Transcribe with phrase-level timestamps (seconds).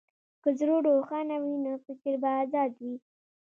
[0.43, 2.95] که زړه روښانه وي، نو فکر به ازاد وي.